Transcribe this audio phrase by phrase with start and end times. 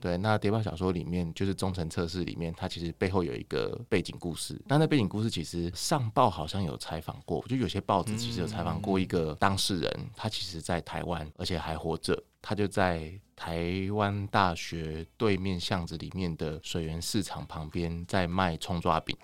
[0.00, 4.56] 对，那谍报小说里面就是忠诚测试里面，它其实背后有一个背景故事。
[4.66, 12.16] 那那背景故事其实上报好像有采访过，就有些报纸其实有采访过一个当事人，他其实在台湾，而且还活着。
[12.40, 19.16] 他就在台湾大学对面巷子里面的水源市场旁边，在卖葱抓饼。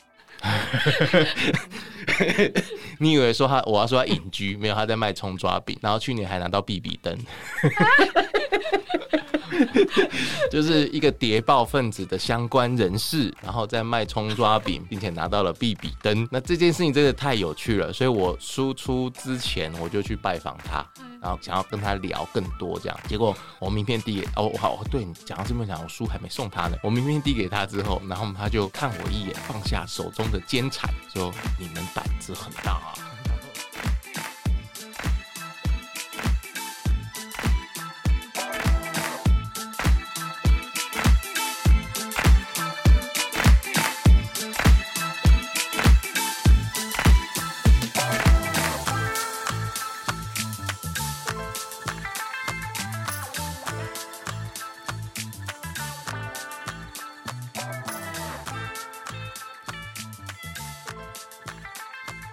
[2.98, 7.16] 你以为说他我要说他隐居，没有，他在卖葱抓饼，然后去年还拿到必比登。
[10.50, 16.26] 就是一个谍报分子的相关人士，然后在卖葱抓饼，并且拿到了必比登。
[16.30, 20.84] 那这件事情真的太有趣了，所以我输出之前我就去拜访他，
[21.20, 23.00] 然后想要跟他聊更多这样。
[23.08, 26.76] 结果我名片递给哦，好，对你讲到这么讲，我书还没送他呢。
[26.82, 32.94] 我名片递给他之后，然后他就看我一眼，放下手中的煎铲，说：“你们胆子很大啊。”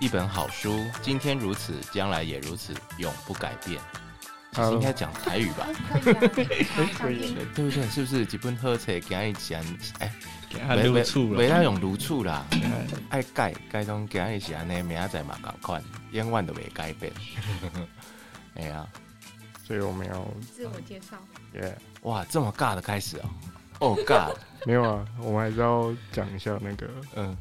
[0.01, 3.79] 一本好书，今天如此，将来也如此，永不改变。
[4.51, 5.67] 其实应该讲台语吧？
[6.97, 7.87] 可以，对不对？
[7.87, 8.25] 是不是？
[8.25, 9.63] 几本好册，今日讲，
[9.99, 10.11] 哎，
[10.75, 11.03] 没没
[11.35, 12.43] 没，那用如醋啦，
[13.09, 15.79] 爱改改东，今日是安尼，明仔载嘛赶快，
[16.13, 17.13] 永远都没改变。
[18.57, 18.87] 哎呀，
[19.63, 21.15] 所以我们要自我介绍。
[21.53, 23.29] 耶，哇，这么尬的开始哦。
[23.79, 24.33] 哦，尬，
[24.65, 27.37] 没有啊，我们还是要讲一下那个，嗯。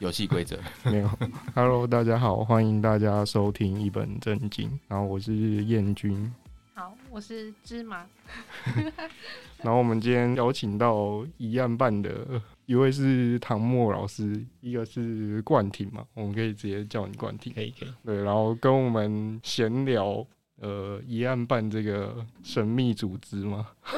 [0.00, 1.08] 游戏规则 没有。
[1.54, 4.68] Hello，大家好，欢迎大家收听一本正经。
[4.88, 5.32] 然后我是
[5.64, 6.32] 燕君，
[6.74, 8.04] 好，我是芝麻。
[9.62, 17.94] 然后我们今天邀请到一案办的一位是唐墨老师，一个是冠廷嘛，我们可以直接叫你冠廷，可以可以。
[18.04, 20.26] 对，然后跟我们闲聊，
[20.60, 23.68] 呃，一案办这个神秘组织嘛。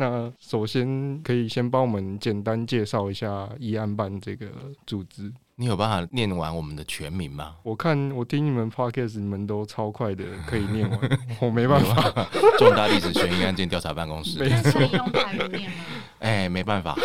[0.00, 4.46] 那首先可以先帮我们简单介绍一下议案办这个
[4.86, 5.32] 组织。
[5.56, 7.56] 你有办法念完我们的全名吗？
[7.64, 11.00] 我看我听你们 podcast，你们都超快的可以念完，
[11.42, 12.28] 我没办法。
[12.58, 14.38] 重大历史悬疑案件调查办公室。
[14.38, 14.80] 没错。
[14.80, 15.76] 用台语念吗？
[16.20, 16.96] 哎、欸，没办法。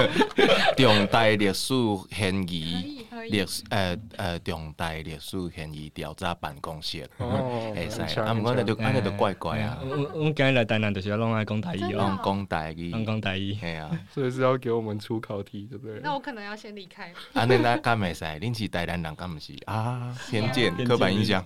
[0.76, 1.74] 重大历史
[2.10, 2.97] 悬疑。
[3.30, 9.78] 历史呃呃，重大历史嫌疑调查办公室哦， 会使啊，毋过那就安尼就怪怪啊。
[9.82, 16.00] 我我今日来台南就是要拢来讲台语哦，讲台语，讲讲台语，系啊， 所以是要给我们出考题，对不对？
[16.02, 17.12] 那我可能要先离开。
[17.32, 20.16] 啊，那那干没使，恁是台南人，干不是啊？
[20.30, 21.44] 偏见、刻板印象。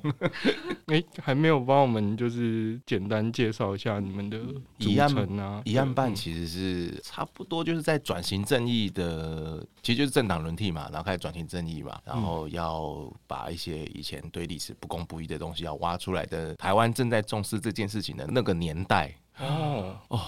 [0.86, 4.38] 哎，还没有帮我们就是简单介绍一下你们的
[4.78, 5.62] 组成啊？
[5.64, 11.71] 疑案办其实是差不多就是在转型正义的，其实就是政党轮替嘛，然后开始转型正义。
[12.04, 19.14] 然后要把一些以前对历史不公不义的东西要挖出来的，台湾正在重视这件事情的那个年代。
[19.38, 20.20] 哦哦，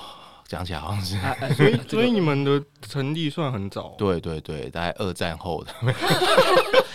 [0.47, 5.73] 讲起来好像是，啊、 所以所以你们的成立算很早，对对对，大概二战后的。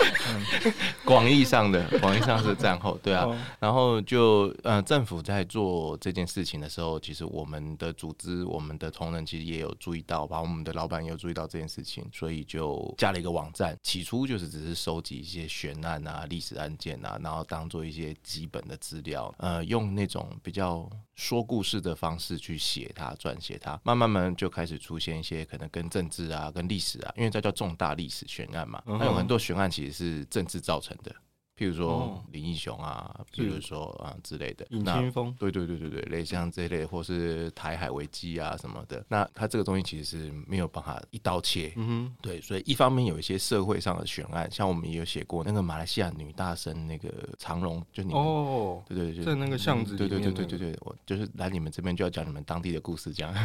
[1.06, 3.28] 广义上的，广义上是战后，对啊，
[3.59, 13.78] 然后就呃，政府在做这件事情的时候，其实我们的组织，我们的同仁其实也有注意到，把我们的老板也有注意到这件事情，所以就加了一个网站。
[13.81, 23.79] 起初就是只是收集一些悬案啊、历史案件啊，然后当做一些基本的资料，呃，用那种比较说故事的方式去写它、撰写它。
[23.84, 31.13] 慢慢慢就开始出现一些可能跟政治啊、跟历史啊，因为这叫重大历史悬案嘛，它有很多悬案其实是政治造成的。
[31.57, 53.35] 譬如说林英雄啊，譬如说啊之类的，尹清枫，对对对对对，类似像这一类，或是台海危机啊什么的，那他这个东西其实是没有办法一刀切，嗯哼，对，所以一方面有一些社会上的悬案，像我们也有写过那个马来西亚女大生那个长荣，就你们哦，对对对，在那个巷子里面，对对对对对对，我就是来你们这边就要讲你们当地的故事，这样，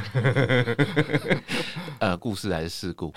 [1.98, 3.13] 呃，故事还是事故，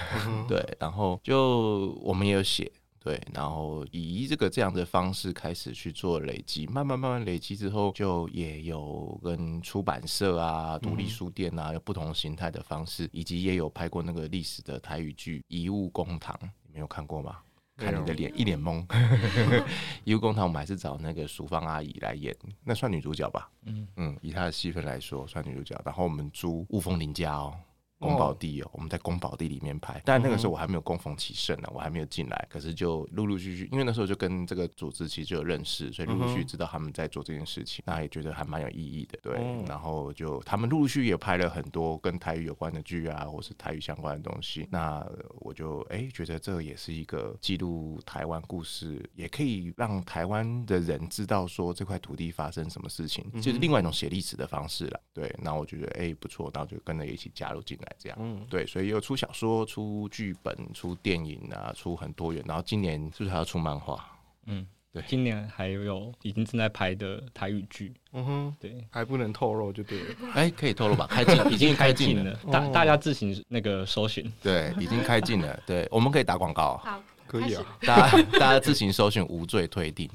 [0.47, 2.71] 对，然后就我们也有写。
[3.07, 17.37] 对，然后以这个这样的方式开始去做累积，慢慢慢慢累积之后，就也有跟出版社啊、独立书店啊，有不同形态的方式，以及也有拍过那个历史的台语剧《遗物公堂》，你没有看过吗？
[17.77, 18.85] 看你的脸一脸懵。
[20.03, 23.49] 《遗物公堂》我们还是找那个淑芳阿姨来演，那算女主角吧？
[23.63, 25.81] 嗯嗯，以她的戏份来说算女主角。
[25.85, 27.53] 然后我们租雾峰林家哦。
[27.99, 39.35] 宫保地哦，我们在宫保地里面拍，但那个时候我还没有供奉其盛呢，我还没有进来，可是就陆陆续续，因为那时候就跟这个组织其实就有认识，所以陆陆续续知道他们在做这件事情，那也觉得还蛮有意义的，对。
[39.67, 45.05] 然后就他们陆陆续续也拍了很多跟台语有关的剧啊，或是台语相关的东西，那
[45.39, 55.33] 我就哎觉得这也是一个记录台湾故事，也可以让台湾的人知道说这块土地发生什么事情，就是另外一种写历史的方式了，对。
[55.41, 57.86] 那我觉得哎不错，然后就跟着一起加入进来。
[57.97, 62.43] 这样，嗯，对，所以又出小说、出剧本、出电影啊，出很多元。
[62.47, 64.03] 然后今年是不是还要出漫画？
[64.45, 67.93] 嗯，对，今年还有已经正在拍的台语剧。
[68.13, 70.15] 嗯哼，对，还不能透露就对了。
[70.33, 71.05] 哎，可以透露吧？
[71.07, 74.31] 开镜 已经开镜了，大大家自行那个搜寻。
[74.41, 75.59] 对，已经开镜了。
[75.65, 76.77] 对，我们可以打广告。
[76.77, 77.77] 好，可以啊。
[77.81, 80.09] 大家大家自行搜寻无罪推定。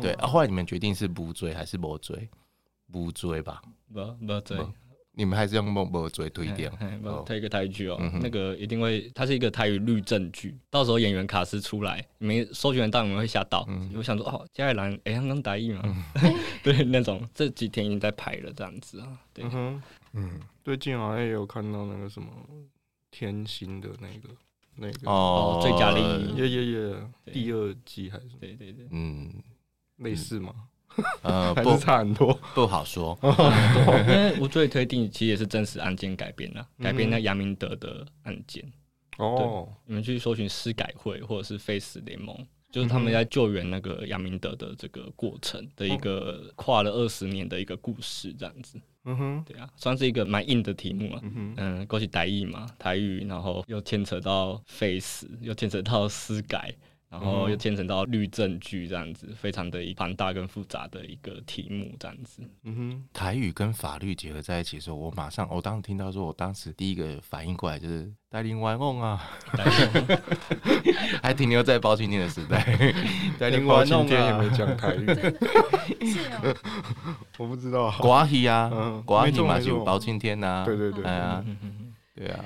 [0.00, 2.28] 对，啊后来你们决定是无罪还是无罪？
[2.92, 3.60] 无罪吧？
[3.92, 4.56] 不，不罪。
[5.18, 6.70] 你们还是用默默做推掉，
[7.24, 15.82] 推一个台剧哦，那个一定会，它是一个台语律政剧，到时候演员卡司出来，你们搜寻到你们会吓到，你会想说哦，嘉义人哎，刚刚台语嘛，
[16.62, 19.42] 对，那种这几天已经在拍了这样子啊，对，
[20.12, 22.28] 嗯，最近好像也有看到那个什么
[23.10, 24.28] 天心的那个
[24.74, 29.32] 那个哦，最佳利益，耶耶耶，第二季还是对对对，嗯，
[29.96, 30.52] 类似吗？
[31.22, 33.18] 呃，还是差很多，不，好说。
[33.22, 38.64] 因为无罪推定其实也是真实案件改编的，改编那杨明德的案件。
[39.18, 42.36] 哦，你们去搜寻司改会或者是废死联盟，
[42.70, 48.78] 就是他们在救援那个杨明德的这个过程的一个跨了二十年的一个故事，这样子。
[49.08, 51.20] 嗯哼，对啊，算是一个蛮硬的题目啊。
[51.56, 56.74] 嗯，过去台语嘛，台语，然后又牵扯到 face，，又牵扯到司改。
[57.08, 62.42] 然后又牵扯到律政剧这样子，非常的一庞大跟复杂的一个题目这样子。
[62.64, 69.22] 嗯哼，台语跟法律结合在一起的时候，我马上，我当时听到说，我当时第一个反应过来就是带领玩弄啊，
[71.22, 72.60] 还停留在包青天的时代，
[73.38, 75.06] 带领玩弄也没讲台语，
[76.06, 76.54] 是哦，
[77.38, 78.68] 我不知道，瓜戏啊，
[79.06, 81.44] 瓜戏嘛就包青天呐，对对对，哎呀，
[82.14, 82.44] 对啊。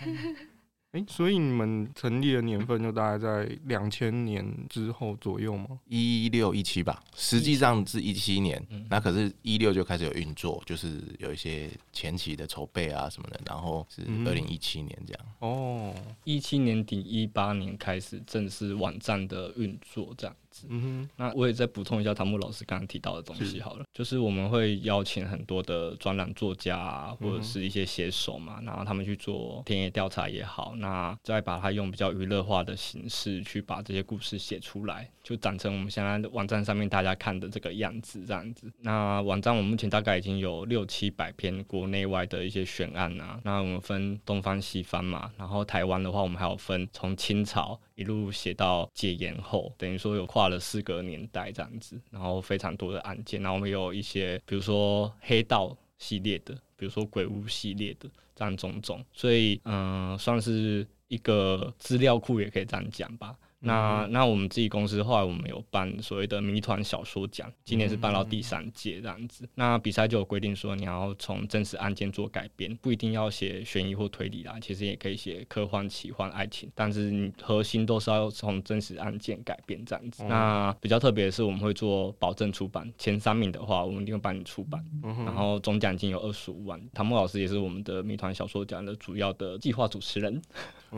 [0.93, 5.79] 哎，所以你们成立的年份就大概在两千年之后左右吗？
[5.87, 15.25] 一六一七吧，实际上是一七年，嗯、那可是，一六就开始有运作，就是有一些前期的筹备啊什么的，然后是二零一七年这样。
[15.41, 15.95] 嗯、哦，
[16.25, 20.37] 一七年底一八年开始正式网站的运作这样。
[20.69, 38.69] 嗯哼，那我也再补充一下唐木老师刚刚提到的东西好了，是就是我们会邀请很多的专栏作家啊，或者是一些写手嘛，嗯、然后他们去做田野调查也好，那再把它用比较娱乐化的形式去把这些故事写出来，就长成我们现在的网站上面大家看的这个样子，这样子。
[38.81, 63.37] 那网站我们目前大概已经有六七百篇国内外的一些悬案啊，那我们分东方西方嘛，然后台湾的话，我们还有分从清朝一路写到解严后，等于说有跨了四个年代这样子，然后非常多的案件，然后我们有一些，比如说黑道系列的，比如说鬼屋系列的，这样种种，所以嗯、算是一个资料库，也可以这样讲吧。
[63.61, 69.49] 那那我们自己公司后来我们有办所谓的谜团小说奖，今年是办到第三届这样子。
[69.55, 80.25] 那比赛就有规定说，你要从真实案件做改编，不一定要写悬疑或推理啦，其实也可以写科幻、奇幻、爱情，但是你核心都是要从真实案件改编这样子。
[80.25, 86.81] 那比较特别的是，我们会做保证出版，前三名的话，我们一定会帮你出版，然后总奖金有二十五万。
[86.95, 90.41] 唐木老师也是我们的谜团小说奖的主要的计划主持人。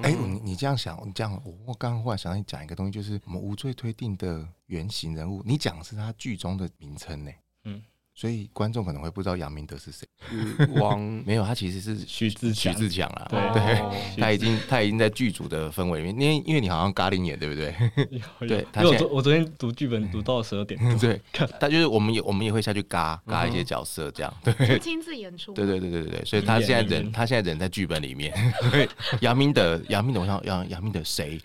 [0.01, 2.43] 哎、欸，你你这样想，你这样，我我刚刚忽然想起。
[2.45, 7.31] 讲一个东西，就是我们无罪推定的原型人物，你讲的是他剧中的名称呢？
[7.65, 7.83] 嗯。
[8.15, 10.07] 所以观众可能会不知道杨明德是谁。
[10.77, 13.27] 王 没有，他其实是徐自徐自强啊。
[13.31, 13.83] 对，
[14.21, 17.75] 他已经他已经在剧组的氛围里面，因为因为你好像咖喱演对不对？
[18.47, 20.79] 对，因为我昨我昨天读剧本读到十二点。
[21.01, 21.19] 对，
[21.59, 24.33] 他就是我们也我们也会下去嘎嘎一些角色这样。
[24.45, 25.55] 对，亲自演出。
[25.55, 28.33] 对对对对对，所以他现在人他现在人在剧本里面。
[29.21, 31.41] 杨明德杨明德，我想杨杨明德谁？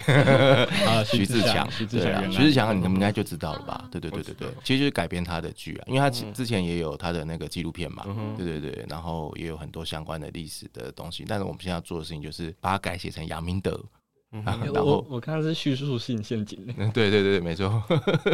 [1.06, 3.88] 徐自强，徐自强，徐自强，你们应该就知道了吧？
[3.90, 6.57] 对对对对对，其实就是改编他的剧啊，因为他之之前。
[6.64, 11.24] 也有他的那个纪录片嘛，嗯、对对对，然后也有很多相关的历史的东西。
[11.28, 13.80] 但是我们现在要做的事情就是把它改写成杨明德。
[14.34, 16.62] 嗯、然后我我看是叙述性陷阱。
[16.76, 17.82] 嗯，对对对，没错。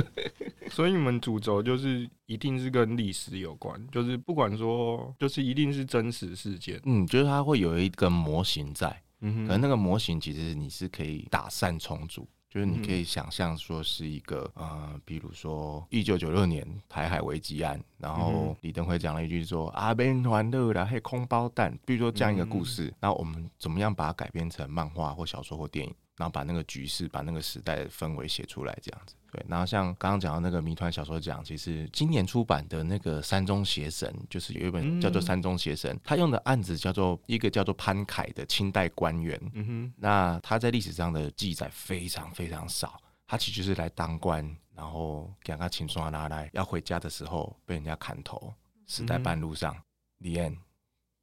[0.71, 6.81] 所以你们主轴就是一定是跟历史有关，就是不管说，就是一定是真实事件。
[6.85, 8.89] 嗯，就是它会有一个模型在，
[9.21, 12.27] 嗯，可能那个模型其实你是可以打散重组。
[12.53, 29.15] 就是你可以想象说是一个呃，比如说一九九六年台海危机案，然后李登辉讲了一句说：“阿边团乐啦，嘿空包弹。”比如说这样一个故事，那、嗯、我们怎么样把它改编成漫画或小说或电影，然后把那个局势、把那个时代的氛围写出来，这样子。
[29.31, 39.39] 对，然后像刚刚讲到那个谜团小说讲，其实今年出版的那个山中邪神，就是有一本叫做《山中邪神》，他用的案子叫做一个叫做潘凯的清代官员。
[39.53, 48.53] 嗯哼，那他在历史上的记载非常非常少，他其实就是来当官，然后给他请刷拿来，要回家的时候被人家砍头，
[48.85, 49.75] 死在半路上。
[50.19, 50.57] 李安、嗯、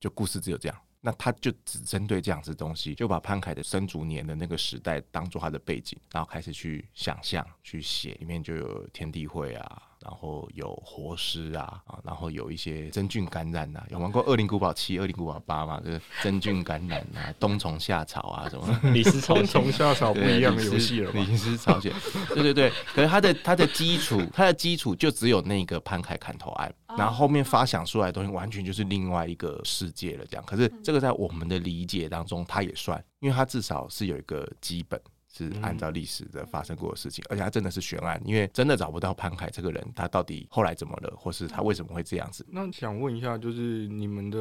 [0.00, 0.76] 就故事只有这样。
[1.00, 9.89] 那他就只针对这样子东西，就把潘凯的生卒年的那个时代当做他的背景，然后开始去想象、去写，里面就有天地会啊。
[10.02, 15.78] 然后有活尸啊啊，然后有一些真菌感染啊，有玩过《二零古堡七》《二零古堡八》嘛？
[15.84, 18.80] 就是真菌感染啊， 冬虫夏草啊什么？
[18.92, 21.12] 李斯冬虫夏草不一样的游戏了。
[21.12, 21.92] 李斯朝鲜，
[22.28, 22.70] 对对对。
[22.94, 30.24] 可是它的它的基础， 它的基础就只有那个潘凯砍头案，然后后面发想出来的东西完全就是另外一个世界了。
[30.30, 34.98] 这样，可是这个在我们的理解当中，它也算，因为它至少是有一个基本。
[35.32, 42.44] 是按照历史的发生过的事情，而且他真的是悬案，因为真的找不到潘凯这个人，他到底后来怎么了，或是他为什么会这样子？
[42.50, 44.38] 那想问一下，就是你们的，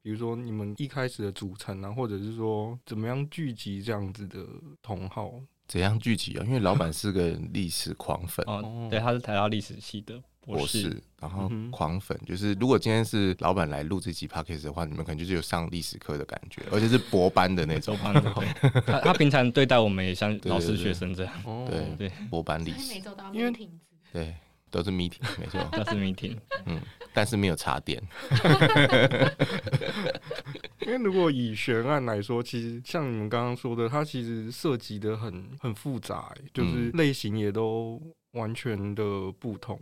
[0.00, 4.46] 比如说你们一开始的组成啊，或者是说怎么样聚集这样子的
[4.80, 5.34] 同好？
[5.66, 6.44] 怎样聚集啊？
[6.46, 10.22] 因为老板是个历史狂粉哦，对，他是台大历史系的。
[10.48, 17.94] 我是，然后狂粉，就是如果今天是老板来录这集 podcast 的话，你们可能就是有上历史课的感觉，而且是博班的那种。
[18.86, 21.34] 他他平常对待我们也像老师学生这样，
[21.68, 22.94] 对对，博班历史。
[23.32, 23.52] 因为
[24.12, 24.34] 对，
[24.70, 26.80] 都是 meeting，没错，都是 meeting，嗯，
[27.12, 28.02] 但是没有茶点。
[30.80, 38.00] 因为如果以悬案来说，其实像你们刚刚说的，它其实涉及的很很复杂，就是类型也都
[38.32, 39.78] 完全的不同。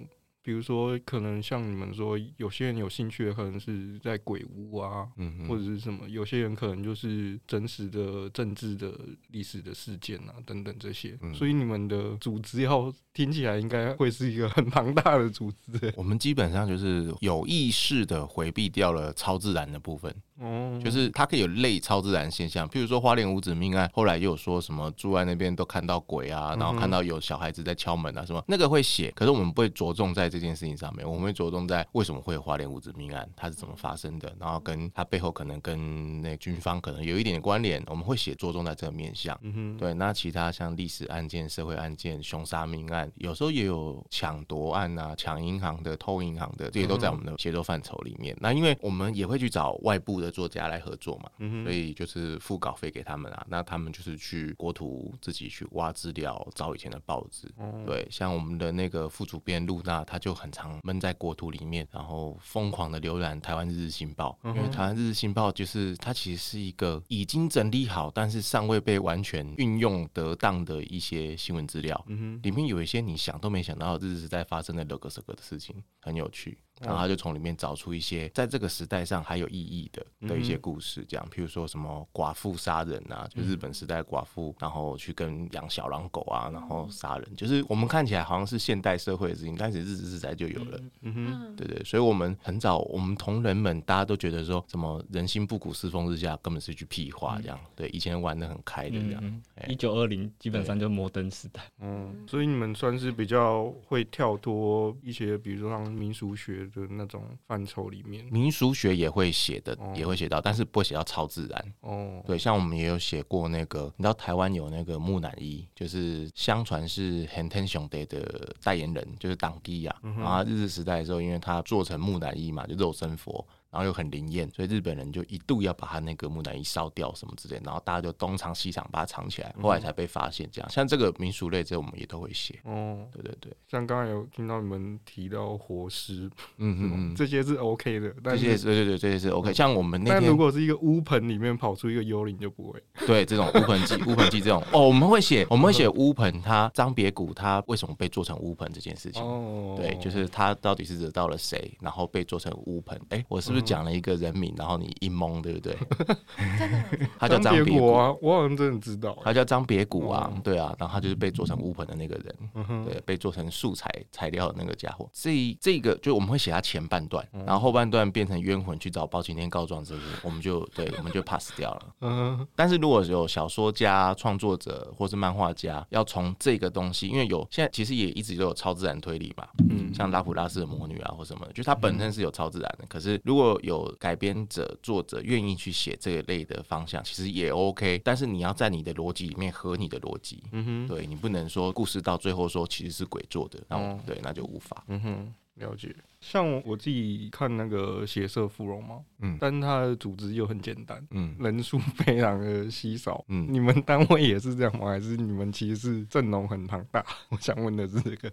[0.47, 8.97] 比如说，可能像你们说，有些人有兴趣的可能是在鬼屋啊，嗯、或者是什么；有些人可能就是真实的政治的
[9.33, 11.19] 历史的事件啊，等等这些。
[11.21, 15.93] 嗯、所以你们的组织要听起来应该会是一个很庞大的组织。
[15.97, 20.15] 我们基本上就是有意识的回避掉了超自然的部分。
[20.40, 39.38] 哦，就是它可以有类超自然现象，譬如说花莲五子命案，后来又有说什么住在那边都看到鬼啊，然后看到有小孩子在敲门啊什么，那个会写，可是我们不会着重在这件事情上面，我们会着重在为什么会有花莲五子命案，它是怎么发生的，然后跟它背后可能跟那军方可能有一点点关联，我们会写着重在这个面向。
[39.40, 48.37] 嗯哼，对，那其他像历史案件、社会案件、凶杀命案，有时候也有抢夺案啊，抢银行的、偷银行的，这些都在我们的写作范畴里面。
[48.38, 50.25] 那因为我们也会去找外部的。
[50.30, 57.50] 作家来合作嘛，嗯、所以就是付稿费给他们啊，那他们就是去国图自己去挖资料，找以前的报纸。
[57.59, 72.04] 嗯、对，像我们的那个副主编露娜，她就很常闷在国图里面，然后疯狂的浏览台湾日日新报，嗯、因为台湾日日新报就是它其实是一个已经整理好，但是尚未被完全运用得当的一些新闻资料。
[72.09, 76.59] 嗯哼，里面有一些你想都没想到日日在发生的乐个什个的事情，很有趣。
[76.80, 106.65] 然后他就从里面找出一些在这个时代上还有意义的的一些故事，这样，譬如说什么寡妇杀人啊，就日本时代寡妇，然后去跟养小狼狗啊，然后杀人，就是我们看起来好像是现代社会的事情，但是日治时代就有了，嗯哼，对对，所以我们很早，我们同仁们大家都觉得说什么人心不古，世风日下，根本是一句屁话，这样，对，以前玩的很开的这样，一九二零基本上就摩登时代，嗯，所以你们算是比较会跳脱一些，比如说像民俗学。
[106.68, 111.75] 的那种范畴里面，民俗学也会写的，哦、也会写到，但是不会写到超自然。
[111.80, 119.96] 哦，对，像我们也有写过那个，你知道台湾有那个木乃伊，就是相传是横天兄弟的代言人，就是党基呀。
[120.02, 123.46] 嗯、然后日治时代的时候，因为他做成木乃伊嘛，就肉身佛。
[123.70, 130.49] 然后又很灵验，所以日本人就一度要把他那个木乃伊烧掉什么之类，然后大家就东藏西藏把它藏起来，后来才被发现。
[130.52, 132.58] 这样，像这个民俗类，这我们也都会写。
[132.64, 139.52] 哦，对对对，像刚才有听到你们提到活尸，嗯 嗯嗯，这些是 OK 的，这些对对对，这些是 OK。
[139.52, 142.82] 像我们那天，但如果是一个乌盆里面跑出一个幽灵，就不会。
[143.06, 149.23] 对，这种乌盆记、乌盆记这种，哦，我们会写，我们会写乌盆，它张别谷他为什么被做成乌盆这件事情。
[149.23, 153.00] 哦，对，就是他到底是惹到了谁，然后被做成乌盆。
[153.11, 155.75] 哎，我是不不是讲了一个人名，然后你一懵，对不对？
[156.58, 156.84] 真的，
[157.18, 165.08] 他叫张别谷啊，我好像真的知道，他叫张别谷啊，对啊，然后他就是被做成乌盆的那个人，对，被做成素材材料的那个家伙。
[165.14, 171.82] 这这个就我们会写他前半段，然后后半段变成冤魂去找包青天告状之后，我们就对，我们就 pass 掉了。
[172.02, 182.84] 嗯，但是如果有小说家、创作者或是漫画家要从这个东西，因为有现在其实也一直都有超自然推理嘛，嗯，像拉普拉斯的魔女啊或什么，就它本身是有超自然的。
[182.88, 188.00] 可是如果有改编者、作者愿意去写这一类的方向，其实也 OK。
[188.05, 195.95] 但是你要在你的逻辑里面合你的逻辑，嗯哼，对，你不能说故事到最后说其实是鬼做的，然后对，那就无法，嗯哼，了解。
[196.28, 204.88] 像我自己看那个血色芙蓉嘛，嗯，但是它的组织又很简单，嗯，人数非常的稀少，嗯， 你们单位也是这样吗？
[204.88, 207.04] 还是你们其实是阵容很庞大？
[207.30, 208.30] 我想问的是这个。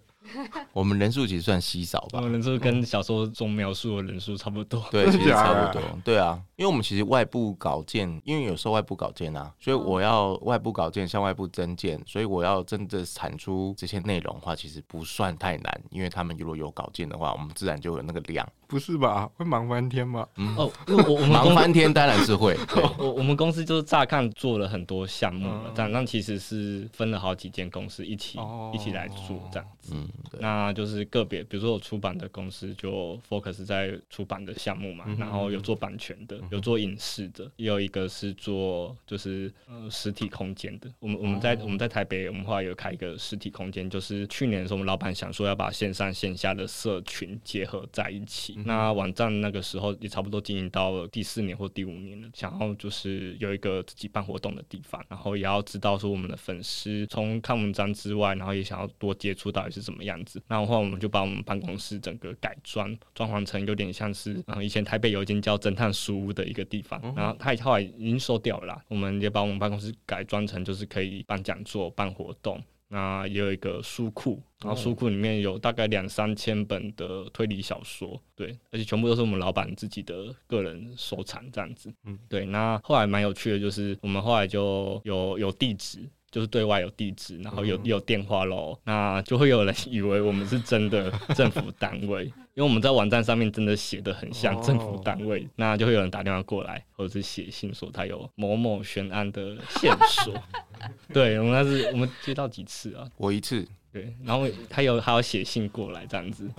[0.72, 18.48] 我们人数其实算稀少吧，我们人数跟小说中描述的人数差不多，对，其实差不多，对啊，因为我们其实外部稿件，因为有时候外部稿件啊，所以我要外部稿件向外部增建，所以我要真的产出这些内容的话，其实不算太难，因为他们如果有稿件的话，我们自然就有那个量。
[18.66, 19.30] 不是吧？
[19.36, 20.26] 会忙翻天吗？
[20.36, 22.56] 嗯、哦，我我们忙翻天当然是会。
[22.98, 29.92] 我我们公司就是乍看做了很多项目，嗯、但那其实是分了好几间公司一起、哦、一起来做这样子。
[29.94, 30.08] 嗯，
[30.40, 40.90] 那就是个别，比如说我出版的公司就 focus 在出版的项目嘛，嗯、然后有做版权的，有做影视的，也有一个是做就是呃实体空间的。
[40.98, 48.54] 我们我们在、哦、我们在台北，我们后来有开一个实体空间，就是去年的时候，我们老板想说要把线上线下的社群结合在一起。
[48.66, 60.42] 那网站那个时候也差不多经营到了第四年或第五年了，想要就是有一个自己办活动的地方，然后也要知道说我们的粉丝从看文章之外，然后也想要多接触到底是怎么样子。
[60.46, 68.84] 然后我们就把我们办公室整个改装，装潢成有点像是，以前台北有一间叫侦探书屋的一个地方，然后他后来已经收掉了啦。
[68.88, 72.62] 我们也把我们办公室改装成就是可以办讲座、办活动。
[72.88, 82.44] 那也有一个书库，然后书库里面有大概两三千本的推理小说，对，而且全部都是我们老板自己的个人收藏这样子，嗯，对。
[82.46, 86.08] 那后来蛮有趣的，就是我们后来就有有地址。
[86.34, 92.24] 就是对外有地址，然后有有电话喽，那就会有人以为我们是真的政府单位，
[92.54, 100.34] 因为我们在网站上面真的写的很像政府单位，那就会有人打电话过来，或者是写信说他有某某悬案的线索。
[101.12, 103.08] 对，我们那是我们接到几次啊？
[103.16, 103.66] 我一次。
[103.92, 106.50] 对，然后他有还有写信过来这样子，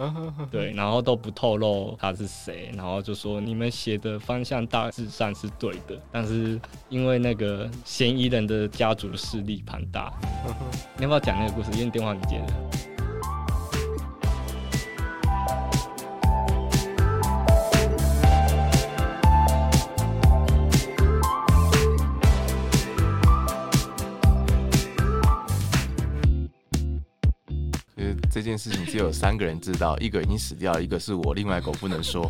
[0.50, 10.14] 对，然后都不透露他是谁，然后就说你们写的方向大致上是对的，但是因为那个嫌疑人的家族势力庞大，
[10.96, 11.78] 你要不要讲那个故事？
[11.78, 12.95] 因为电话你接的。
[28.36, 32.30] 这件事情只有三个人知道，一个已经死掉了，一个是我，另外一个我不能说。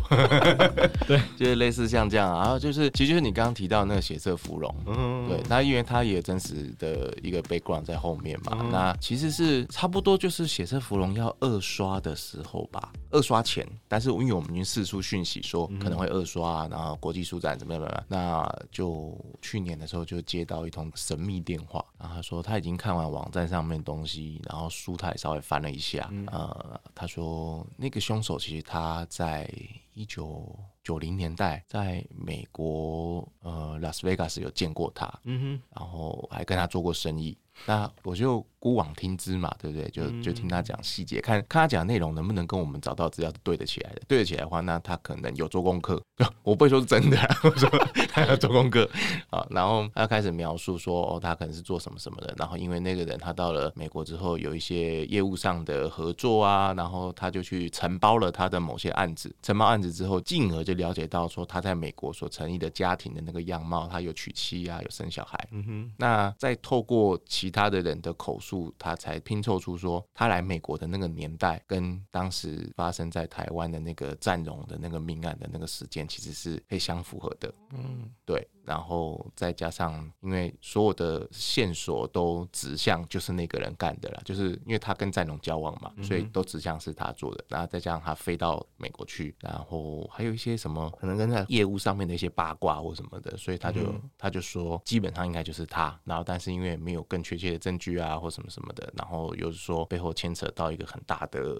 [1.04, 25.95] 对，就是类似像这样，然后就是，其实就是你刚刚提到那个血色芙蓉，嗯，对，那因为它也有真实的一个 background 在后面嘛，嗯、那其实是差不多就是血色芙蓉要二刷的时候吧，二刷前，但是因为我们已经四出讯息说可能会二刷，然后国际书展怎么样怎么样，那就去年的时候就接到一通神秘电话，然后他说他已经看完网站上面东西，然后书他也稍微翻了一下。
[26.26, 29.48] 呃，他说那个凶手其实他在
[29.94, 37.36] 一九九零年代在美国呃拉斯维加斯有见过他，嗯哼，然后还跟他做过生意。
[37.64, 39.88] 那我就姑妄听之嘛，对不对？
[39.90, 44.02] 就就听他讲细节，看看他讲的内容能不能跟我们找到资料是对得起来的。
[44.08, 46.02] 对得起来的话，那他可能有做功课。
[46.42, 47.70] 我不会说是真的， 我说
[48.10, 48.90] 他要做功课
[49.30, 49.46] 啊。
[49.50, 52.34] 然后他开始描述说，哦，他可能是做什么什么的。
[52.36, 59.32] 然后因为那个人他到了美国之后，有一些业务上的合作啊，然后他就去承包了他的某些案子。
[59.42, 65.38] 承包案子之后，进而就了解到说他在美国所成立的家庭的那个样貌，他有娶妻啊，有生小孩。
[65.52, 65.92] 嗯哼。
[65.96, 77.52] 那再透过其其他的人的口述，他才拼凑出说，他来美国的那个年代，跟当时发生在台湾的那个战荣的那个命案的那个时间，其实是可以相符合的。
[77.72, 78.46] 嗯，对。
[78.66, 87.44] 然后再加上，因为所有的线索都指向就是那个人干的啦，就是因为他跟战龙交往嘛，所以都指向是他做的。
[87.48, 95.98] 然后再加上他飞到美国去，然后还有一些什么可能跟在业务上面的一些八卦或什么的，所以他就他就说基本上应该就是他。
[96.04, 101.56] 然后但是因为没有更确切的证据啊或什么什么的，然后又是说背后牵扯到一个很大的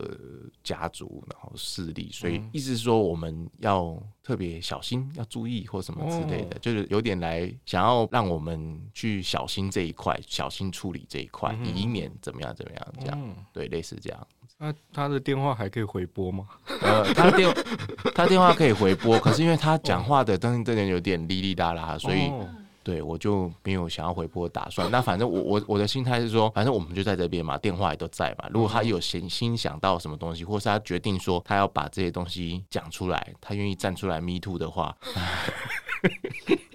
[0.64, 14.26] 家族，然后势力，所以意思是说我们要特别小心，要注意或什么之类的，就是有点来想要让我们去小心这一块，小心处理这一块，以免怎么样怎么样这样，对，类似这样。
[14.58, 16.44] 那他的电话还可以回拨吗？
[16.82, 17.54] 呃，他电
[18.16, 22.32] 他电话可以回拨，可是因为他讲话的真的有点哩哩啦啦，所以。
[22.86, 24.88] 对，我就没有想要回拨打算。
[24.92, 28.48] 那反正我我我的心态是说，反正我们就在这边嘛，电话也都在嘛。
[28.52, 34.96] 如果他有闲心想到什么东西，或是他决定说他要把这些东西讲出来，他愿意站出来 me too 的话。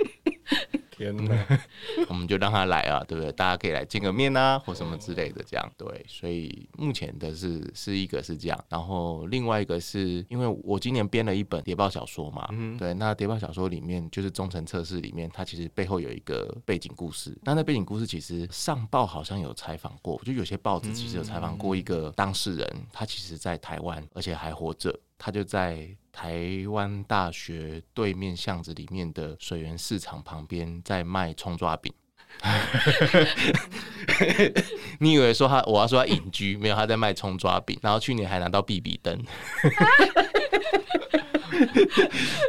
[1.01, 1.59] 天哪，
[2.09, 3.31] 我们就让他来啊，对不对？
[3.31, 6.05] 大家可以来见个面啊，或什么之类的，这样对。
[6.07, 12.93] 所以目前的是是一个是这样，然后另外一个是因为我今年编了一本谍报小说嘛，嗯、对。
[12.93, 17.35] 那谍报小说里面就是忠诚测试里面，它其实背后有一个背景故事。
[17.43, 24.97] 那那背景故事其实上报好像有采访过，就有些报纸其实有采访过一个当事人，他其实在台湾，而且还活着。
[25.23, 31.93] 他就在台湾大学对面巷子里面的水源市场旁边，在卖葱抓饼。
[34.99, 37.77] 你以为说他，我要说他隐居，没有，他在卖葱抓饼。
[37.84, 39.21] 然后去年还拿到 B B 灯。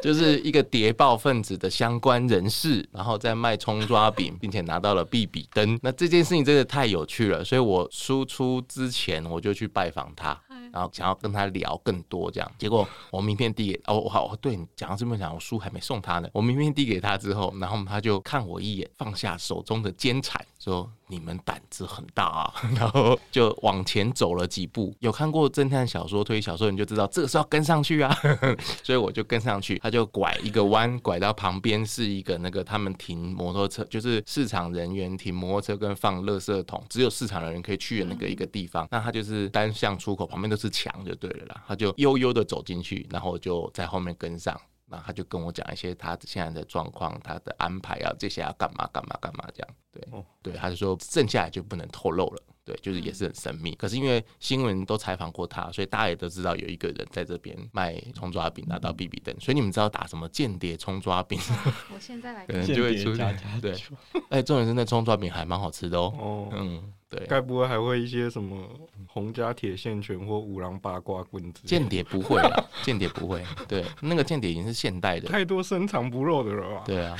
[0.03, 5.79] 就是一个谍报分子的相关人士，然后在卖葱抓饼，并且拿到了 B B 灯。
[5.83, 10.41] 那这件事情真的太有趣了，所以我输出之前我就去拜访他，
[10.73, 12.53] 然后想要跟他聊更多这样。
[12.59, 16.29] 结果我名片递给哦，好，对，讲到这么讲，我书还没送他呢。
[16.33, 20.91] 我名片递给他之后，然后他就看我一眼，放下手中的煎铲，说。
[21.09, 24.97] 你们胆子很大啊， 然后就往前走了几步。
[25.01, 28.11] 有看过侦探小说、推理小说，你就知道这个是要跟上去啊。
[28.83, 38.89] 所以我就跟上去，他就拐一个弯，拐到旁边是一个那个他们停摩托车，就是市场人员停摩托车跟放垃圾桶，只有市场的人可以去的那个一个地方。
[38.91, 41.63] 那他就是单向出口，旁边都是墙就对了啦。
[41.69, 44.59] 他就悠悠的走进去，然后就在后面跟上。
[44.89, 49.69] 然后他就跟我讲一些他现在的状况，他的安排啊，这些要干嘛干嘛干嘛这样。
[50.13, 52.43] 对，哦、对，他就说剩下来就不能透露了。
[52.65, 53.75] 对，就是也是很神秘。
[53.75, 59.35] 可是因为新闻都采访过他，所以大家也都知道有一个人在这边卖葱抓饼拿到必比登。
[59.41, 61.41] 所以你们知道打什么间谍葱抓饼？
[61.93, 63.37] 我现在来，可能就会出现。
[63.61, 63.75] 对，
[64.31, 66.15] 哎，重点是那葱抓饼还蛮好吃的哦。
[66.17, 67.27] 哦，嗯，对。
[67.27, 68.65] 该不会还会一些什么
[69.09, 71.67] 洪家铁线拳或五郎八卦棍子？
[71.67, 73.45] 间谍不会啊，间谍不会。
[73.67, 75.29] 对，那个间谍已经是现代的。
[75.29, 76.83] 太多深藏不露的了吧？
[76.87, 77.17] 对啊。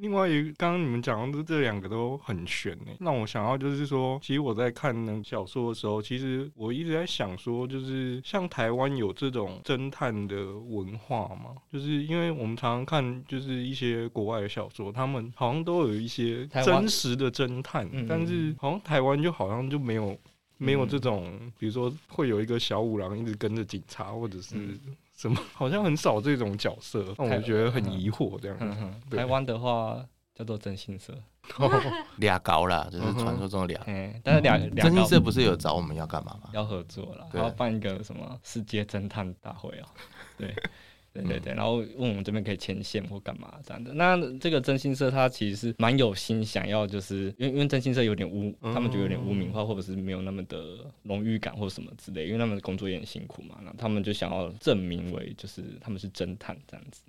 [0.00, 2.92] 另外一个，刚刚你们讲的这两个都很悬呢。
[3.00, 11.54] 让我想到就是说，其实我在看那小说的时候，其实我一直在想说，就是像台湾有这种侦探的文化嘛？
[11.70, 20.18] 就是因为我们常常看，就是一些国外的小说，他们好像都有一些真实的侦探，但是好像台湾就好像就没有
[20.56, 24.56] 没有这种，比如说会有一个小五郎一直跟着警察，或者是。
[25.20, 25.38] 什么？
[25.52, 28.40] 好像很少这种角色，让我觉得很疑惑。
[28.40, 30.02] 这样，台湾的话
[30.34, 31.12] 叫做真心社，
[32.16, 33.82] 俩高啦，就是传说中的俩。
[33.86, 36.48] 嗯，但是俩真心社不是有找我们要干嘛吗？
[36.54, 39.88] 要合作了，要办一个什么世界侦探大会啊？
[40.38, 40.54] 对。
[41.12, 43.92] 对对对，然后问我们这边可以牵线或干嘛这样的。
[43.92, 57.02] 那这个征信社他其实是蛮有心，想要就是因为因为征信社有点污，他们觉得有点污名化，或者是没有那么的荣誉感或什么之类，因为他们的工作也很辛苦嘛，那他们就想要证明为就是他们是侦探这样子。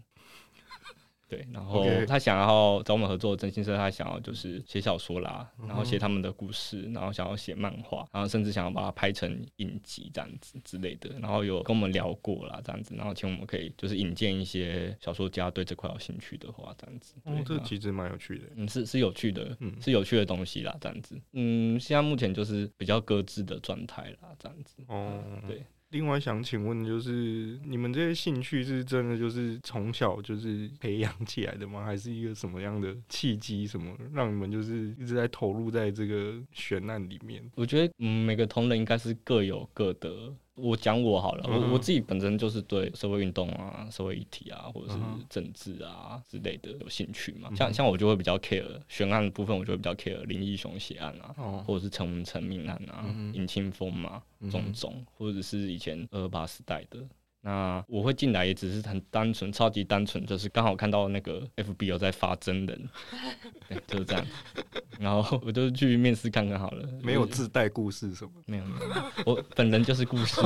[1.31, 17.15] 对，然后他想要找我们合作的征信社，他想要就是写小说啦，然后写他们的故事，然后想要写漫画，然后甚至想要把它拍成影集这样子之类的，然后有跟我们聊过啦，这样子，然后请我们可以就是引荐一些小说家对这块有兴趣的话，这样子。
[17.23, 21.17] 哦，这其实蛮有趣的，嗯，是是有趣的，嗯，是有趣的东西啦，这样子。
[21.31, 24.83] 嗯，现在目前就是比较搁置的状态啦，这样子。
[24.87, 25.63] 哦，对。
[25.91, 31.85] 另外想请问，就是你们这些兴趣是真的就是从小就是培养起来的吗？
[31.85, 37.43] 还是一个什么样的契机，什么让你们就是一直在投入在这个悬案里面？
[37.55, 40.33] 我觉得，嗯，每个同仁应该是各有各的。
[40.55, 47.47] 我讲我好了，我、嗯、我自己本身就是对社会运动啊、社会议题啊，或者是政治啊之类的有兴趣嘛。
[47.51, 56.99] 嗯、像像我就会比较 care 悬案的部分，我就会比较 care 林义雄血案啊，哦、或者是陈文成命案啊、尹清峰嘛，种种，或者是以前二二八时代的。
[57.43, 62.89] 那我会进来也只是很单纯，超级单纯，就是刚好看到那个 FB 有在发真人，
[63.67, 64.23] 对，就是这样。
[64.99, 66.87] 然后我就去面试看看好了。
[67.01, 68.31] 没有自带故事什么？
[68.45, 70.39] 没有没有，我本人就是故事。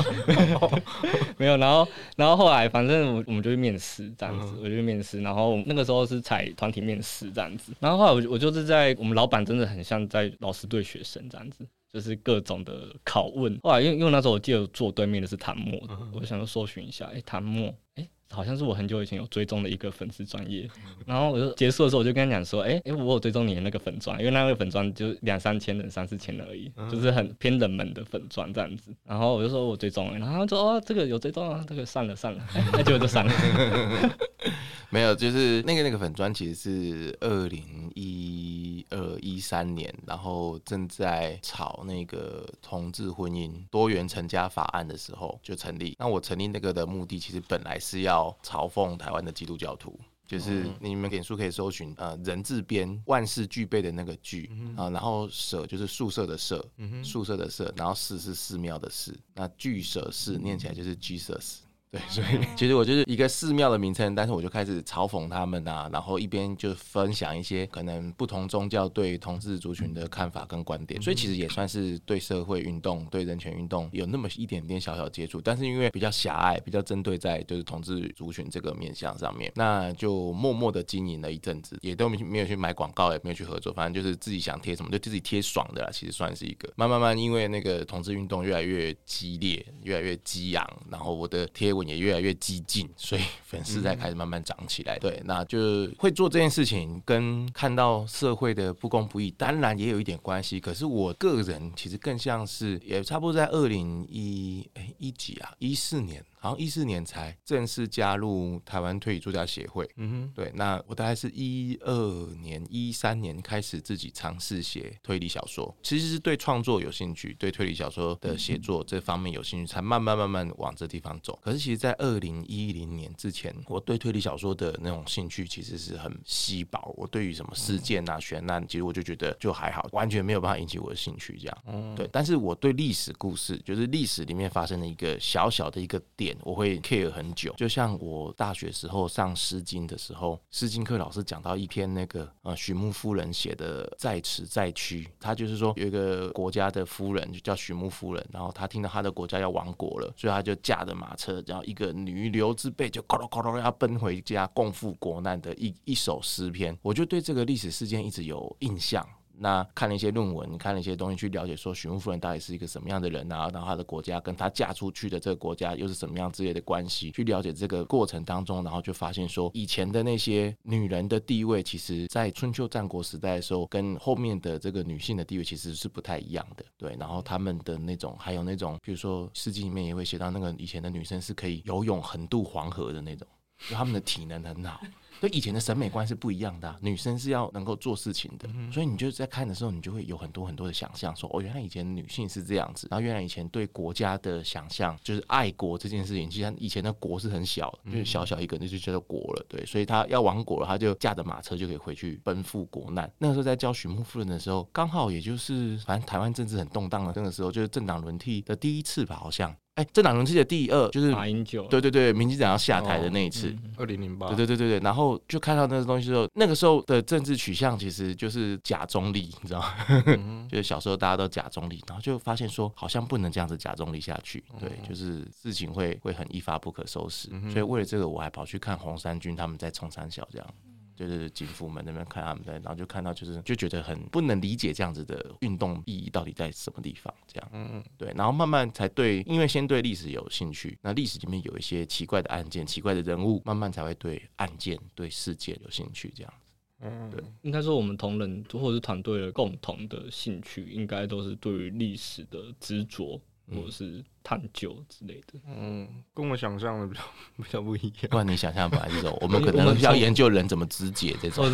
[1.37, 7.73] 没有，然后然后后来反正我我们就去面试这样子，我就去面试，然后那个时候是采团体面试这样子。
[7.81, 11.67] 然后后来我我就是在我们老板真的很像在老师对学生这样子。
[11.95, 15.97] 就是各种的拷问，后来因为因为那时候我记得坐对面的是谭墨，uh.
[16.13, 20.69] 我就想说搜寻一下，哎、欸，谭墨，哎、欸，好像是我很久以前有追踪的一个粉丝专业，
[21.05, 28.93] 然后我就结束的时候我就跟他讲说，哎、欸、哎、欸，我有追踪你的那个粉钻，因为那个粉钻就两三千人、三四千人而已，就是很偏冷门的粉钻这样子。
[29.05, 33.31] 然后我就说我追踪了，然后他说哦，这个有追踪啊，这个算了算了，那结果就算了。
[34.91, 45.95] 没有，就是那个那个粉专其实是二零一二一三年，然后正在炒那个同志婚姻多元成家法案的时候就成立。
[45.99, 56.65] 那我成立那个的目的，其实本来是要嘲讽台湾的基督教徒，就是你们点书可以搜寻呃人字边万事俱备的那个俱啊，然后舍就是宿舍的舍，
[57.03, 61.57] 宿舍的舍，然后寺是寺庙的寺，那俱舍寺念起来就是 Jesus。
[61.95, 85.89] 对，所以 其实我就是一个寺庙的名称，但是我就开始嘲讽他们啊，然后一边就分享一些可能不同宗教对同志族群的看法跟观点，所以其实也算是对社会运动、对人权运动有那么一点点小小接触，但是因为比较狭隘，比较针对在就是同志族群这个面向上面，那就默默的经营了一阵子，也都没有去买广告，也没有去合作，反正就是自己想贴什么就自己贴爽的啦。
[85.93, 91.84] 其实算是一个慢慢慢，因为那个同志运动越来越激烈，越来越激昂，然后我的贴文。
[91.87, 94.97] 也越来越激进，所以粉丝才开始慢慢涨起来。
[94.99, 100.59] 对，那就会做这件事情，跟看到社会的不公不义，当然也有一点关系。
[100.59, 106.23] 可是我个人其实更像是，也差不多在二零一哎一几啊，一四年。
[106.45, 109.89] 然后一四年才正式加入台湾推理作家协会。
[109.95, 121.39] 嗯哼，对，那我大概是一二年、一三年开始自己尝试写推理小说，其实是对创作有兴趣，对推理小说的写作这方面有兴趣，才慢慢慢慢往这地方走。
[121.41, 126.93] 可是其实，在二零一零年之前，我对推理小说的那种兴趣其实是很稀薄。
[126.95, 131.39] 我对于什么事件啊、悬案，其实我就觉得就还好，完全没有办法引起我的兴趣。
[131.41, 132.07] 这样，嗯，对。
[132.11, 136.34] 但是我对历史故事，就是历史里面发生的一个小小的一个点。
[136.41, 159.05] 我会 care 很久，就像我大学时候上《诗经》的时候，《诗经》课老师讲到一篇那个呃许穆夫人写的《在池在区》，他就是说有一个国家的夫人就叫许穆夫人，然后他听到他的国家要亡国了，所以他就驾着马车，然后一个女流之辈就咕噜咕噜要奔回家共赴国难的一一首诗篇，我就对这个历史事件一直有印象。
[159.37, 163.49] 那看了一些论文，看了一些东西，去了解说许木夫人到底是一个什么样的人啊？
[163.53, 167.11] 然后她的国家跟她嫁出去的这个国家又是什么样之类的关系？
[167.11, 176.65] 去了解这个过程当中，然后就发现说，以前的那些女人的地位，其实在春秋战国时代的时候，跟后面的这个女性的地位其实是不太一样的。
[176.77, 183.27] 对，然后他们的那种，还有那种，比如说诗经里面也会写到，那个以前的女生是可以游泳横渡黄河的那种，
[183.67, 184.81] 就他们的体能很好。
[185.21, 203.09] 所以以前的审美观是不一样的啊，女生是要能够做事情的，所以你就在看的时候，你就会有很多很多的想象，说哦，原来以前女性是这样子，然后原来以前对国家的想象就是爱国这件事情，其实以前的国是很小，就是小小一个，那就叫做国了，对，所以他要亡国了，他就驾着马车就可以回去奔赴国难。
[203.17, 209.55] 那个时候在教许木夫人的时候，刚好也就是反正台湾政治很动荡的那个时候，就是政党轮替的第一次吧，好像。
[209.75, 219.73] 哎，政党轮替的第二就是马英九，对对对，民进党要下台的那一次，二零零八，对对对对对，然后就看到那个东西之后，那个时候的政治取向其实就是假中立，你知道吗？
[220.17, 230.47] 嗯、就是小时候大家都假中立，然后就发现说好像不能这样子假中立下去，对，就是事情会会很一发不可收拾，所以为了这个我还跑去看红三军他们在冲三小这样。
[230.95, 253.19] 就是警服门那边看他们在，然后就看到就是就觉得很不能理解这样子的运动意义到底在什么地方，这样，嗯嗯，对，然后慢慢才对，因为先对历史有兴趣，那历史里面有一些奇怪的案件、奇怪的人物，慢慢才会对案件、对事件有兴趣，这样子，嗯，对，应该说我们同仁或者是团队的共同的兴趣，应该都是对于历史的执着。
[253.53, 257.01] 或者是探究之类的，嗯，跟我想象的比较
[257.43, 258.09] 比较不一样。
[258.09, 261.45] 不然你想象本来这种， 我们可能需要研究人怎么肢解这种，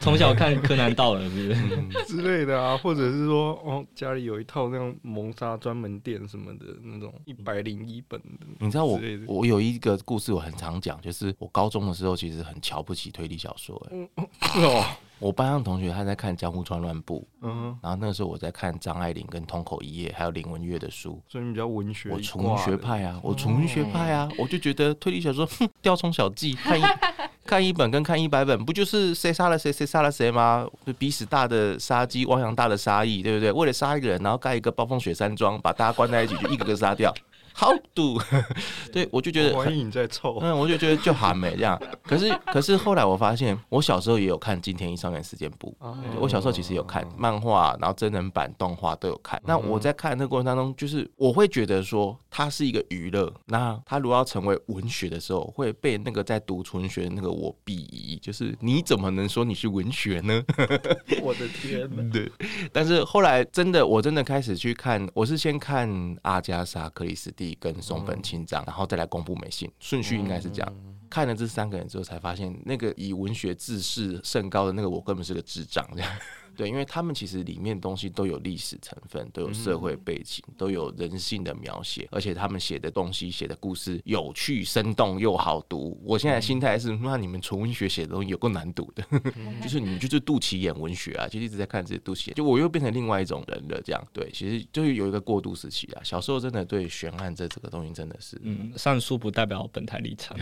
[0.00, 2.76] 从小看柯南道人是不是之类的啊？
[2.76, 8.46] 或者是说，哦，家里有一套那种谋杀专门店什么的那种一百零一本的。
[8.58, 14.84] 你知道我我有一个故事，我很常讲，就是我高中的时候其实很瞧不起推理小说，哎，是哦。
[15.20, 22.10] 我班上同学他在看《江湖川乱步》，嗯，然后那个时候我在看张爱玲跟通口一夜还有林文月的书，所以你比较文学。
[22.10, 26.82] 我纯文学派啊，我纯文学派啊，我就觉得推理小说，哼，雕虫小技， 看一
[27.44, 30.66] 看一本跟看一百本，不就是谁杀了谁，谁杀了谁吗？
[30.98, 33.52] 鼻屎大的杀鸡，汪洋大的杀意，对不对？
[33.52, 37.12] 为了杀一个人，然后盖一个暴风雪山庄，把大家关在一起，就一个个杀掉。
[37.52, 38.18] 好赌，
[38.92, 41.80] 对我就觉得欢迎你在凑，嗯，我就觉得就还没这样。
[42.02, 45.76] 可是可是后来我发现，我小时候也有看《金田一少年事件簿》，
[46.18, 49.40] 我小时候其实有看漫画，然后真人版动画都有看。
[49.44, 53.32] 那我在看的那个过程当中，就是我会觉得说，它是一个娱乐。
[53.46, 60.42] 那它如果要成为文学的时候，会被那个在读纯学的那个我鄙夷，就是你怎么能说你是文学呢？
[61.22, 62.02] 我的天哪！
[62.12, 62.30] 对，
[62.72, 70.72] 但是后来真的，我真的开始去看，我是先看阿加莎·克里斯蒂跟松本清张，然后再来公布美信，顺序应该是这样。
[71.08, 76.12] 看了这三个人之后，才发现那个以文学自视甚高的那个我根本是个智障，这样。
[76.60, 85.98] 对，因为他们其实里面东西都有历史成分，都有社会背景，都有人性的描写，而且他们写的东西、写的故事有趣、生动又好读。
[86.04, 89.02] 我现在心态是，那你们纯文学写的东西有够难读的，
[89.62, 93.80] 就是你们就是肚脐眼文学啊，就一直在看这些肚脐眼，就我又变成另外一种人了。
[93.82, 96.02] 这样对，其实就是有一个过渡时期啊。
[96.04, 100.36] 小时候真的对悬案这这个东西真的是，嗯，上述不代表本台立场。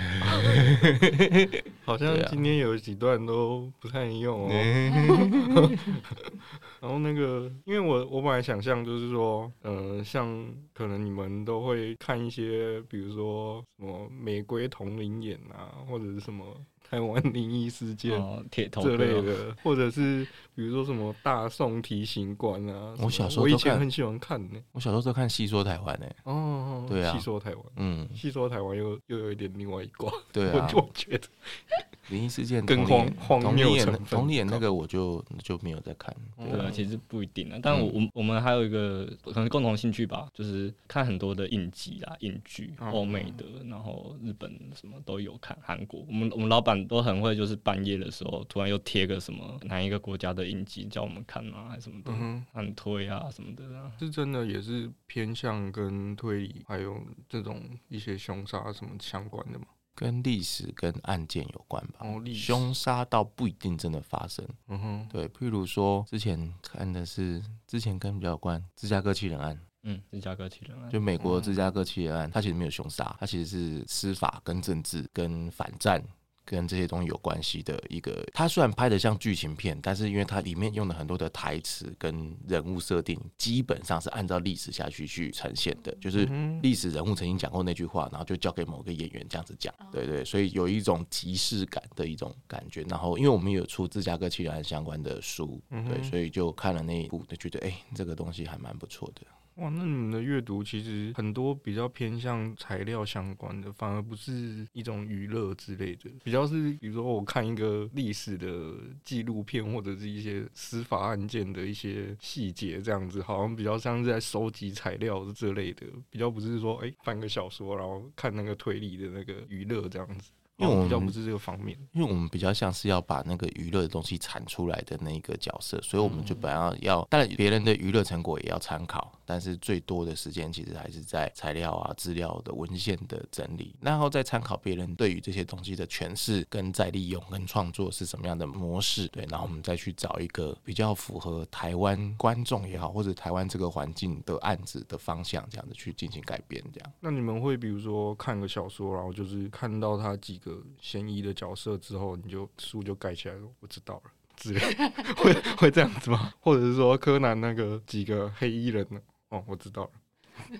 [1.86, 5.70] 好像今天有几段都不太用哦。
[6.80, 16.44] 然后那个，因为我我本来想象就是说，呃，像可能你们都会看一些，比如说什么《玫瑰同林眼》啊，或者是什么。
[16.90, 18.18] 台湾灵异事件
[18.50, 24.58] 铁头之类的，或者是比如说什么大宋提刑官啊，我小时候我以前很喜欢看呢。
[24.72, 26.06] 我小时候都看戏说台湾呢。
[26.24, 30.10] 哦，对啊，戏说台湾，嗯，戏说台湾又又有一点另外一挂。
[30.32, 31.28] 对啊，我觉得
[32.08, 36.16] 灵异事件跟荒荒谬成分，同龄那个我就就没有在看。
[36.38, 37.58] 对啊，其实不一定啊。
[37.62, 46.02] 但我我我们还有一个可能共同兴趣吧，就是看很多的影集啊、影剧，欧美的，然后日本什么都有看，韩国。
[46.08, 46.77] 我们我们老板。
[46.86, 53.90] 都很会，就是半夜的时候突然又贴个什么哪一个国家的影集叫我们看啊，还是什么的，很、嗯、推啊什么的啊。
[53.98, 59.66] 是真的也是偏向跟推理还有这种一些凶杀什么相关的吗？
[59.94, 62.00] 跟历史跟案件有关吧。
[62.02, 64.46] 哦，凶杀倒不一定真的发生。
[64.68, 69.58] 嗯哼，对，譬如说之前看的是之前跟比较有关芝加哥七人案。
[69.84, 76.02] 嗯，芝加哥七人案，就美国芝加哥七人案，它其实没有凶杀，它其实是司法跟政治跟反战。
[76.48, 86.24] 跟这些东西有关系的一个，它虽然拍的像剧情片，但是因为它里面用了很多的台词跟人物设定，基本上是按照历史下去去呈现的，就是
[86.62, 92.82] 历史人物曾经讲过那句话，然后就交给某个演员这样子讲，对对，所以有一种即视感的一种感觉。
[92.88, 99.22] 然后因为我们有出芝加哥七人案相关的书，对，所以就看了那一部，就觉得哎、欸，这个东西还蛮不错的。
[99.58, 120.30] 哇，那你们的阅读其实很多比较偏向材料相关的，反而不是一种娱乐之类的，比较是比如说我看一个历史的纪录片或者是一些司法案件的一些细节这样子，好像比较像是在收集材料之类的，比较不是说哎翻个小说然后看那个推理的那个娱乐这样子。
[120.58, 146.92] 因为我们比较不是这个方面，因为我们比较像是要把那个娱乐的东西产出来的那一个角色，所以我们就本来要要，当然别人的娱乐成果也要参考，但是最多的时间其实还是在材料啊、资料的文献的整理，然后再参考别人对于这些东西的诠释跟再利用跟创作是什么样的模式，对，然后我们再去找一个比较符合台湾观众也好，或者台湾这个环境的案子的方向，这样子去进行改编，这样。
[146.98, 150.47] 那你们会比如说看个小说，然后就是看到他几个。
[150.80, 153.42] 嫌疑的角色之后，你就书就盖起来了。
[153.60, 154.60] 我知道了，之类
[155.16, 156.32] 会会这样子吗？
[156.40, 159.00] 或者是说柯南那个几个黑衣人呢？
[159.30, 159.90] 哦，我知道了。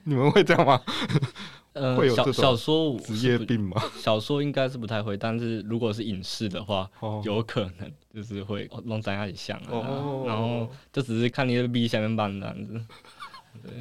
[0.03, 0.83] 你们会这样吗？
[1.75, 3.81] 呃，会有小小说职业病吗？
[3.97, 12.85] 小说应该是不太会，但是如果是影视的话，哦、有可能就是会弄在那里像啊，哦、然后就只是看你的 B 下面版这样子，
[13.63, 13.73] 对。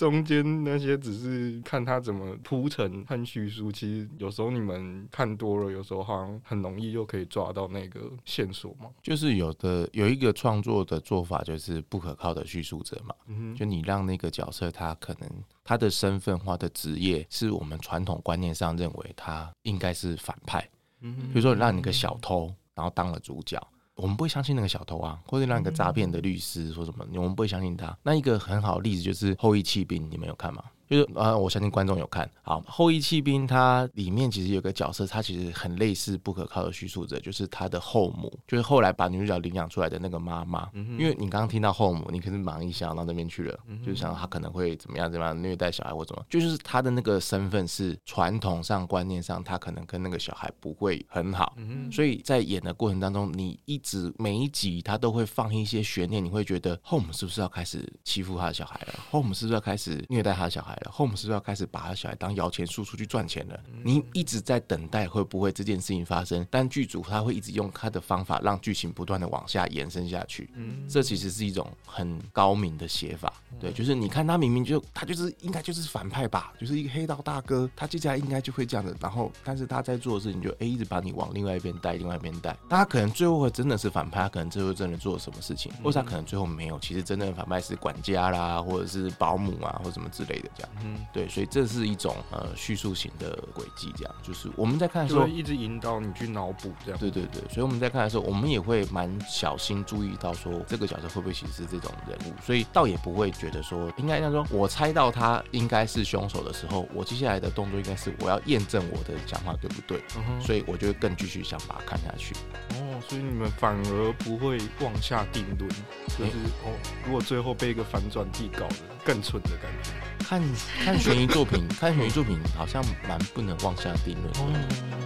[0.00, 8.88] 中间那些只是看他怎么铺陈和叙述，其实有时候你们看多了，有时候好像很容易就可以抓到那个线索嘛。
[9.02, 13.14] 就是有的有一个创作的做法，就是不可靠的叙述者嘛。
[13.26, 15.28] 嗯，就你让那个角色他可能
[15.62, 20.66] 他的身份或的职业是我们传统观念上认为他应该是反派。
[21.02, 23.60] 嗯，比如说让你个小偷，然后当了主角。
[24.00, 27.96] 我们不会相信那个小偷啊，或者让一个诈骗的律师说什么，我们不会相信他。
[28.02, 30.64] 那一个很好的例子就是《后裔弃兵》，你们有看吗？
[30.90, 40.68] 就是啊，我相信观众有看好《后羿弃兵》，它里面其实有个角色，他其实很类似不可靠的叙述者，就是他的后母，就是后来把女主角领养出来的那个妈妈。
[40.74, 51.54] 因为你刚刚听到后母，你可能马上一想到那边去了，就是想他可能会怎么样怎么样虐待小孩或怎么，就是他的那个身份是传统上观念上，他可能跟那个小孩不会很好。
[51.92, 58.94] 所以在演的过程当中，你一直每一集他都会放一些悬念，你会觉得后母是不是要开始欺负他的小孩了？
[59.08, 60.76] 后母是不是要开始虐待他的小孩？
[60.80, 63.60] 了，Home 是不是要开始把他小孩当摇钱树出去赚钱了？
[63.82, 70.50] 你一直在等待会不会这件事情发生，但剧组他会一直用他的方法让剧情不断的往下延伸下去。
[70.54, 73.32] 嗯这其实是一种很高明的写法。
[73.58, 78.96] 对，就是你看他明明就他就是应该就是反派吧，就是一个黑道大哥，他接下来应该就会这样子。
[79.00, 82.56] 然后，但是他在做的事情就哎一直把你往另外一边带，另外一边带。
[82.68, 86.78] 他可能最后会真的是反派，他可能最后真的做了什么事情，或者他可能最后没有。
[86.78, 90.69] 其实真正的反派是管家啦，或者是保姆啊，或什么之类的这样。
[90.82, 96.98] 嗯，对，所以这是一种呃叙述型的轨迹，这样就是我们在看的时候一直引导你去脑补这样。
[96.98, 112.34] 对对对，所以我们在看的时候，我们也会蛮小心注意到说这个角色会不会其实是这种人物，所以倒也不会觉得说应该这样说，我猜到他应该是凶手的时候，我接下来的动作应该是我要验证我的想法对不对，嗯、所以我就会更继续想把它看下去。
[112.70, 115.68] 哦，所以你们反而不会妄下定论，
[116.08, 116.72] 就是、欸、哦，
[117.04, 119.90] 如果最后被一个反转地搞的更蠢的感觉。
[120.18, 120.40] 看
[120.84, 124.32] 看悬疑作品， 看悬疑作品好像蛮不能妄下定论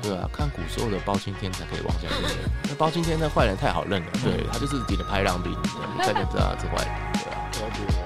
[0.03, 2.35] 对啊，看古时候的包青天才可以妄下定论。
[2.69, 8.04] 那包青天那坏人太好认了，对，他就是顶着拍让兵，你看就知道他是坏人，对啊。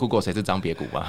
[0.00, 1.04] Google 谁是张别谷吗？